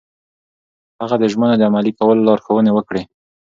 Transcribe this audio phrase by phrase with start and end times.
[1.01, 3.03] هغه د ژمنو د عملي کولو لارښوونې وکړې.